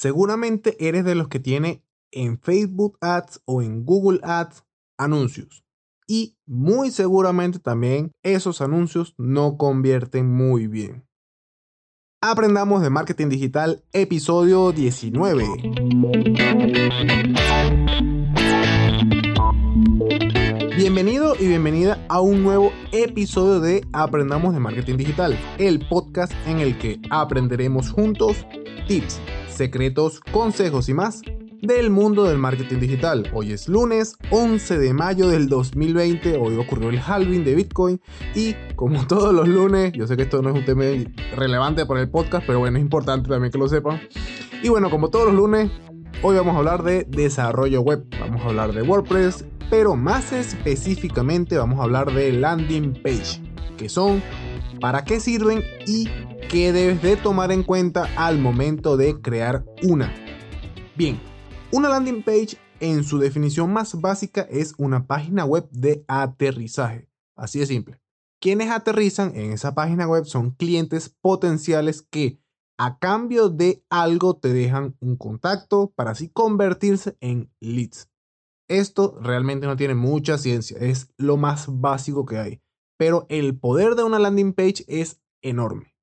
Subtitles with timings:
[0.00, 4.64] Seguramente eres de los que tiene en Facebook Ads o en Google Ads
[4.96, 5.62] anuncios.
[6.08, 11.06] Y muy seguramente también esos anuncios no convierten muy bien.
[12.22, 15.44] Aprendamos de marketing digital, episodio 19.
[20.78, 26.60] Bienvenido y bienvenida a un nuevo episodio de Aprendamos de Marketing Digital, el podcast en
[26.60, 28.46] el que aprenderemos juntos
[28.88, 29.20] tips,
[29.60, 31.20] secretos, consejos y más
[31.60, 33.30] del mundo del marketing digital.
[33.34, 38.00] Hoy es lunes 11 de mayo del 2020, hoy ocurrió el halving de Bitcoin
[38.34, 40.84] y como todos los lunes, yo sé que esto no es un tema
[41.36, 44.00] relevante para el podcast, pero bueno, es importante también que lo sepan.
[44.62, 45.70] Y bueno, como todos los lunes,
[46.22, 51.58] hoy vamos a hablar de desarrollo web, vamos a hablar de WordPress, pero más específicamente
[51.58, 53.42] vamos a hablar de landing page,
[53.76, 54.22] que son,
[54.80, 56.08] para qué sirven y
[56.48, 60.12] qué debes de tomar en cuenta al momento de crear una.
[60.96, 61.20] Bien,
[61.72, 67.08] una landing page en su definición más básica es una página web de aterrizaje.
[67.36, 68.00] Así de simple.
[68.40, 72.40] Quienes aterrizan en esa página web son clientes potenciales que
[72.78, 78.08] a cambio de algo te dejan un contacto para así convertirse en leads.
[78.68, 82.62] Esto realmente no tiene mucha ciencia, es lo más básico que hay,
[82.96, 85.94] pero el poder de una landing page es enorme.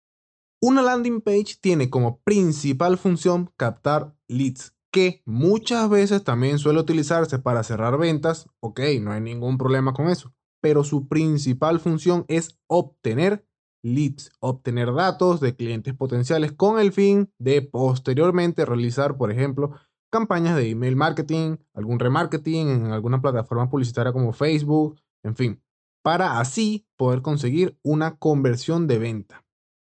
[0.60, 7.38] Una landing page tiene como principal función captar leads, que muchas veces también suele utilizarse
[7.38, 12.58] para cerrar ventas, ok, no hay ningún problema con eso, pero su principal función es
[12.66, 13.46] obtener
[13.84, 19.76] leads, obtener datos de clientes potenciales con el fin de posteriormente realizar, por ejemplo,
[20.12, 25.62] campañas de email marketing, algún remarketing en alguna plataforma publicitaria como Facebook, en fin,
[26.04, 29.47] para así poder conseguir una conversión de venta.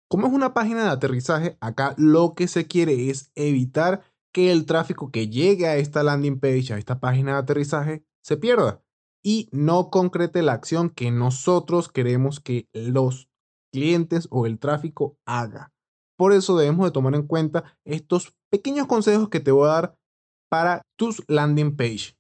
[0.10, 4.66] Como es una página de aterrizaje, acá lo que se quiere es evitar que el
[4.66, 8.84] tráfico que llegue a esta landing page, a esta página de aterrizaje, se pierda
[9.24, 13.30] y no concrete la acción que nosotros queremos que los
[13.74, 15.74] clientes o el tráfico haga.
[16.18, 19.98] Por eso debemos de tomar en cuenta estos pequeños consejos que te voy a dar
[20.50, 22.18] para tus landing page.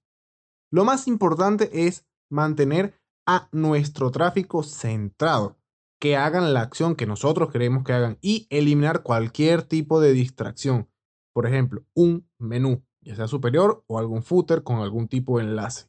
[0.71, 5.57] Lo más importante es mantener a nuestro tráfico centrado,
[5.99, 10.89] que hagan la acción que nosotros queremos que hagan y eliminar cualquier tipo de distracción.
[11.33, 15.87] Por ejemplo, un menú, ya sea superior o algún footer con algún tipo de enlace.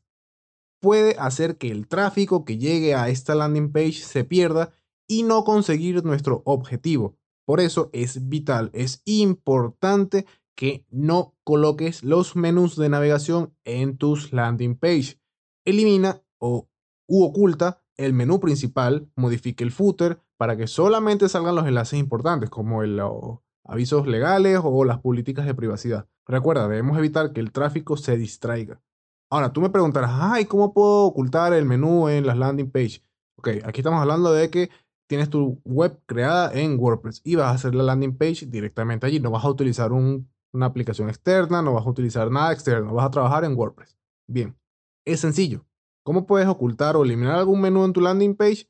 [0.80, 4.72] Puede hacer que el tráfico que llegue a esta landing page se pierda
[5.08, 7.16] y no conseguir nuestro objetivo.
[7.44, 14.32] Por eso es vital, es importante que no coloques los menús de navegación en tus
[14.32, 15.20] landing page.
[15.64, 16.68] Elimina o
[17.06, 22.48] u oculta el menú principal, modifique el footer para que solamente salgan los enlaces importantes
[22.48, 26.08] como los avisos legales o las políticas de privacidad.
[26.26, 28.80] Recuerda, debemos evitar que el tráfico se distraiga.
[29.30, 33.02] Ahora, tú me preguntarás, ay, ¿cómo puedo ocultar el menú en las landing page?
[33.36, 34.70] Ok, aquí estamos hablando de que
[35.06, 39.20] tienes tu web creada en WordPress y vas a hacer la landing page directamente allí.
[39.20, 43.06] No vas a utilizar un una aplicación externa, no vas a utilizar nada externo, vas
[43.06, 43.96] a trabajar en WordPress.
[44.26, 44.56] Bien,
[45.04, 45.64] es sencillo.
[46.08, 48.66] ¿Cómo puedes ocultar o eliminar algún menú en tu landing page?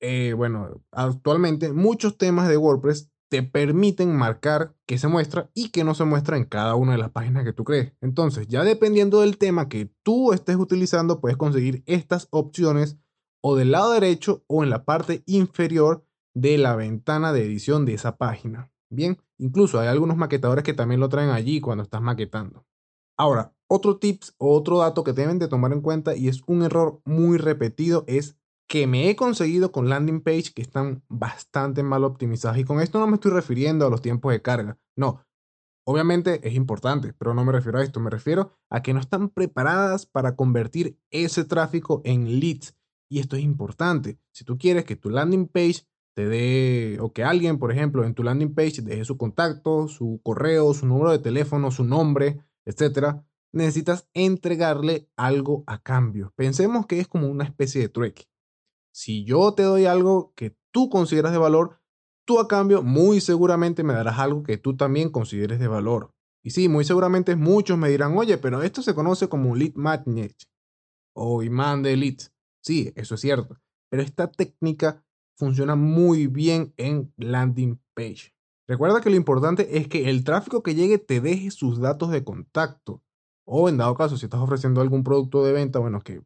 [0.00, 5.84] Eh, bueno, actualmente muchos temas de WordPress te permiten marcar qué se muestra y qué
[5.84, 7.92] no se muestra en cada una de las páginas que tú crees.
[8.00, 12.98] Entonces, ya dependiendo del tema que tú estés utilizando, puedes conseguir estas opciones
[13.44, 17.94] o del lado derecho o en la parte inferior de la ventana de edición de
[17.94, 18.72] esa página.
[18.90, 22.66] Bien, incluso hay algunos maquetadores que también lo traen allí cuando estás maquetando.
[23.20, 26.62] Ahora, otro tips o otro dato que deben de tomar en cuenta y es un
[26.62, 32.04] error muy repetido es que me he conseguido con landing page que están bastante mal
[32.04, 32.56] optimizadas.
[32.56, 34.78] Y con esto no me estoy refiriendo a los tiempos de carga.
[34.96, 35.22] No,
[35.84, 38.00] obviamente es importante, pero no me refiero a esto.
[38.00, 42.74] Me refiero a que no están preparadas para convertir ese tráfico en leads.
[43.10, 44.18] Y esto es importante.
[44.32, 45.82] Si tú quieres que tu landing page
[46.14, 50.22] te dé, o que alguien, por ejemplo, en tu landing page deje su contacto, su
[50.22, 56.32] correo, su número de teléfono, su nombre, etcétera, necesitas entregarle algo a cambio.
[56.36, 58.28] Pensemos que es como una especie de trueque.
[58.92, 61.80] Si yo te doy algo que tú consideras de valor,
[62.24, 66.14] tú a cambio muy seguramente me darás algo que tú también consideres de valor.
[66.42, 70.36] Y sí, muy seguramente muchos me dirán, oye, pero esto se conoce como lead magnet
[71.14, 72.32] o imán de leads.
[72.62, 73.60] Sí, eso es cierto.
[73.90, 75.04] Pero esta técnica
[75.36, 78.34] funciona muy bien en landing page.
[78.70, 82.22] Recuerda que lo importante es que el tráfico que llegue te deje sus datos de
[82.22, 83.02] contacto.
[83.44, 86.22] O en dado caso, si estás ofreciendo algún producto de venta, bueno, que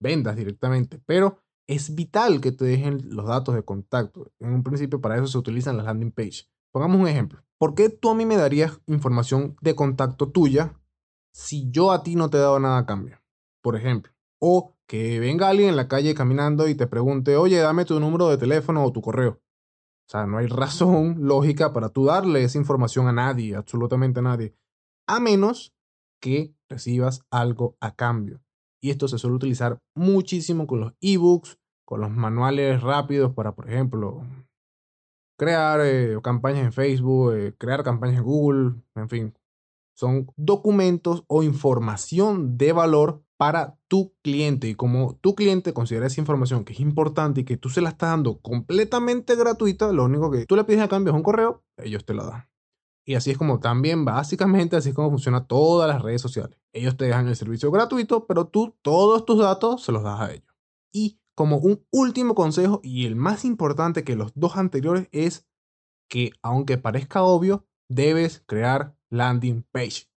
[0.00, 1.02] vendas directamente.
[1.06, 4.30] Pero es vital que te dejen los datos de contacto.
[4.38, 6.44] En un principio para eso se utilizan las landing page.
[6.70, 7.42] Pongamos un ejemplo.
[7.58, 10.78] ¿por qué tú a mí me darías información de contacto tuya
[11.32, 13.20] si yo a ti no te he dado nada a cambio?
[13.60, 17.86] Por ejemplo, o que venga alguien en la calle caminando y te pregunte, oye, dame
[17.86, 19.40] tu número de teléfono o tu correo.
[20.06, 24.22] O sea, no hay razón lógica para tú darle esa información a nadie, absolutamente a
[24.22, 24.54] nadie,
[25.06, 25.74] a menos
[26.20, 28.40] que recibas algo a cambio.
[28.82, 33.70] Y esto se suele utilizar muchísimo con los ebooks, con los manuales rápidos para, por
[33.70, 34.26] ejemplo,
[35.38, 39.34] crear eh, campañas en Facebook, eh, crear campañas en Google, en fin.
[39.96, 44.68] Son documentos o información de valor para tu cliente.
[44.68, 47.90] Y como tu cliente considera esa información que es importante y que tú se la
[47.90, 51.62] estás dando completamente gratuita, lo único que tú le pides a cambio es un correo,
[51.76, 52.48] ellos te lo dan.
[53.04, 56.58] Y así es como también, básicamente, así es como funciona todas las redes sociales.
[56.72, 60.32] Ellos te dejan el servicio gratuito, pero tú todos tus datos se los das a
[60.32, 60.54] ellos.
[60.90, 65.46] Y como un último consejo y el más importante que los dos anteriores es
[66.08, 70.08] que, aunque parezca obvio, debes crear landing page.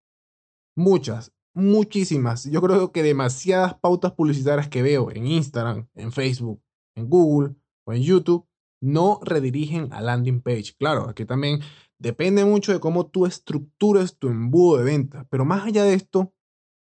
[0.77, 6.61] Muchas, muchísimas, yo creo que demasiadas pautas publicitarias que veo en Instagram, en Facebook,
[6.95, 7.55] en Google
[7.85, 8.47] o en YouTube
[8.79, 10.75] no redirigen a landing page.
[10.77, 11.61] Claro, aquí también
[11.97, 16.31] depende mucho de cómo tú estructures tu embudo de venta, pero más allá de esto,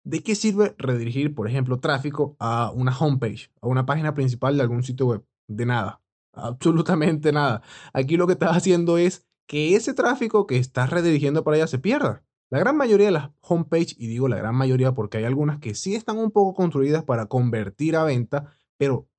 [0.04, 4.64] ¿de qué sirve redirigir, por ejemplo, tráfico a una homepage, a una página principal de
[4.64, 5.26] algún sitio web?
[5.48, 6.02] De nada,
[6.34, 7.62] absolutamente nada.
[7.94, 11.80] Aquí lo que estás haciendo es que ese tráfico que estás redirigiendo para allá se
[11.80, 12.26] pierda.
[12.52, 15.74] La gran mayoría de las homepage, y digo la gran mayoría porque hay algunas que
[15.76, 19.10] sí están un poco construidas para convertir a venta, pero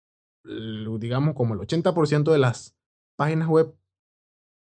[0.44, 2.76] digamos como el 80% de las
[3.16, 3.74] páginas web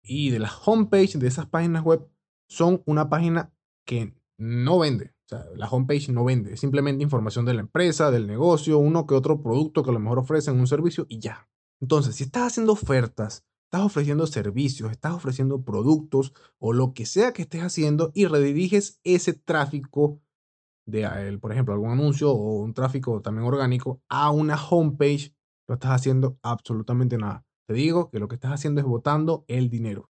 [0.03, 2.07] y de las homepage de esas páginas web
[2.49, 3.55] son una página
[3.87, 5.15] que no vende.
[5.25, 9.07] O sea, la homepage no vende, es simplemente información de la empresa, del negocio, uno
[9.07, 11.49] que otro producto que a lo mejor ofrecen un servicio y ya.
[11.81, 17.33] Entonces, si estás haciendo ofertas estás ofreciendo servicios, estás ofreciendo productos o lo que sea
[17.33, 20.21] que estés haciendo y rediriges ese tráfico
[20.87, 25.35] de, por ejemplo, algún anuncio o un tráfico también orgánico a una homepage,
[25.67, 27.47] no estás haciendo absolutamente nada.
[27.67, 30.11] Te digo que lo que estás haciendo es botando el dinero.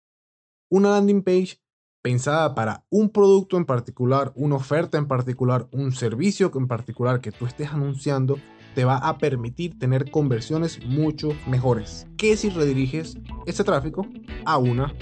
[0.70, 1.58] Una landing page
[2.02, 7.32] pensada para un producto en particular, una oferta en particular, un servicio en particular que
[7.32, 8.36] tú estés anunciando,
[8.76, 14.06] te va a permitir tener conversiones mucho mejores que si rediriges ese tráfico
[14.44, 14.92] a una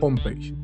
[0.00, 0.54] homepage.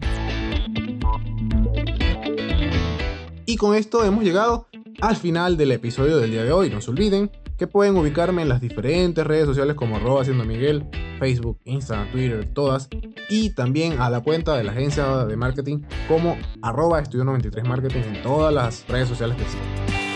[3.46, 4.68] Y con esto hemos llegado
[5.00, 6.68] al final del episodio del día de hoy.
[6.68, 10.86] No se olviden que pueden ubicarme en las diferentes redes sociales como arroba haciendo Miguel,
[11.18, 12.90] Facebook, Instagram, Twitter, todas.
[13.30, 18.00] Y también a la cuenta de la agencia de marketing como arroba estudio 93 marketing
[18.14, 20.11] en todas las redes sociales que existen.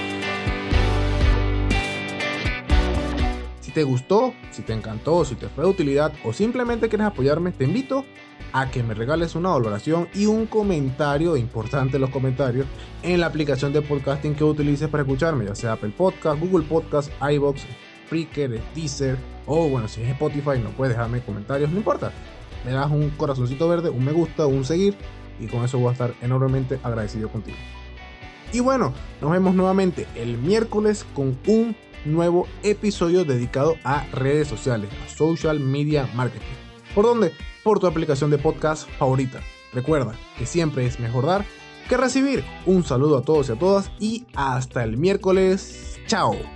[3.77, 7.65] Te gustó, si te encantó, si te fue de utilidad o simplemente quieres apoyarme, te
[7.65, 8.07] invito
[8.55, 12.67] a que me regales una valoración y un comentario, importante los comentarios,
[13.03, 17.13] en la aplicación de podcasting que utilices para escucharme, ya sea Apple Podcast, Google Podcast,
[17.21, 17.67] iBox,
[18.07, 22.13] Spreaker, Deezer o bueno, si es Spotify no puedes dejarme comentarios, no importa.
[22.65, 24.97] Me das un corazoncito verde, un me gusta, un seguir
[25.39, 27.59] y con eso voy a estar enormemente agradecido contigo.
[28.55, 31.77] Y bueno, nos vemos nuevamente el miércoles con un
[32.07, 36.47] nuevo episodio dedicado a redes sociales, a social media marketing.
[36.95, 37.33] ¿Por dónde?
[37.63, 39.41] Por tu aplicación de podcast favorita.
[39.73, 41.45] Recuerda que siempre es mejor dar
[41.89, 42.45] que recibir.
[42.65, 45.99] Un saludo a todos y a todas y hasta el miércoles.
[46.07, 46.56] Chao.